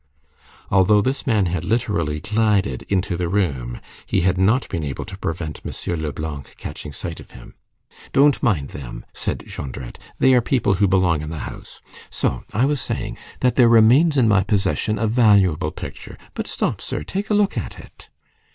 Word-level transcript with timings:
Although 0.71 1.01
this 1.03 1.27
man 1.27 1.45
had, 1.45 1.63
literally, 1.63 2.19
glided 2.19 2.81
into 2.89 3.15
the 3.15 3.29
room, 3.29 3.79
he 4.07 4.21
had 4.21 4.35
not 4.35 4.67
been 4.67 4.83
able 4.83 5.05
to 5.05 5.15
prevent 5.15 5.61
M. 5.63 6.01
Leblanc 6.01 6.55
catching 6.57 6.91
sight 6.91 7.19
of 7.19 7.29
him. 7.37 7.53
"Don't 8.11 8.41
mind 8.41 8.69
them," 8.69 9.05
said 9.13 9.43
Jondrette, 9.45 9.99
"they 10.17 10.33
are 10.33 10.41
people 10.41 10.73
who 10.73 10.87
belong 10.87 11.21
in 11.21 11.29
the 11.29 11.37
house. 11.45 11.81
So 12.09 12.43
I 12.51 12.65
was 12.65 12.81
saying, 12.81 13.19
that 13.41 13.57
there 13.57 13.69
remains 13.69 14.17
in 14.17 14.27
my 14.27 14.41
possession 14.41 14.97
a 14.97 15.05
valuable 15.05 15.69
picture. 15.69 16.17
But 16.33 16.47
stop, 16.47 16.81
sir, 16.81 17.03
take 17.03 17.29
a 17.29 17.35
look 17.35 17.55
at 17.55 17.77
it." 17.79 18.09